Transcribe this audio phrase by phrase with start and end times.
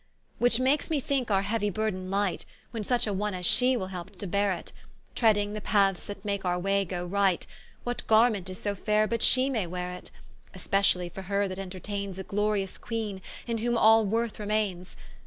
[0.39, 3.89] Which makes me thinke our heauy burden light, When such a one as she will
[3.89, 4.71] help to beare it:
[5.13, 7.45] Treading the paths that make our way go right,
[7.83, 10.09] What garment is so faire but she may weare it;
[10.55, 14.95] Especially for her that entertaines A Glorious Queene, in whome all woorth remains.